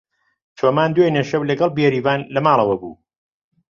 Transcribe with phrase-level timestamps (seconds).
[0.57, 2.95] چۆمان دوێنێ شەو لەگەڵ بێریڤان لە ماڵەوە بوو.